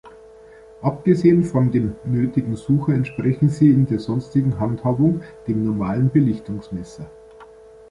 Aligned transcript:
Abgesehen 0.81 1.43
von 1.43 1.69
dem 1.69 1.93
nötigen 2.05 2.55
Sucher 2.55 2.95
entsprechen 2.95 3.49
sie 3.49 3.69
in 3.69 3.85
der 3.85 3.99
sonstigen 3.99 4.59
Handhabung 4.59 5.21
dem 5.47 5.63
normalen 5.63 6.09
Belichtungsmesser. 6.09 7.07